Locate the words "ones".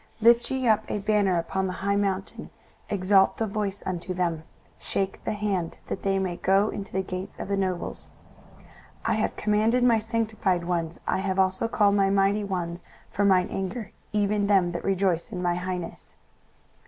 10.63-10.99, 12.43-12.81